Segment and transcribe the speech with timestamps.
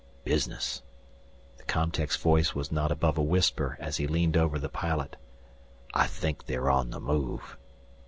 [0.23, 0.81] "Business,"
[1.57, 5.15] the com tech's voice was not above a whisper as he leaned over the pilot.
[5.93, 7.55] "I think they are on the move."